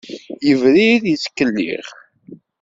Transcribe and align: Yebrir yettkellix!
Yebrir 0.47 1.01
yettkellix! 1.09 1.87